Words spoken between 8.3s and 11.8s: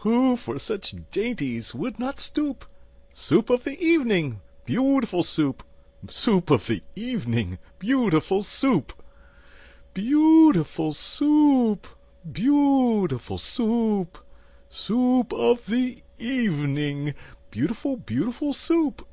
Soup! Beau ootiful Soo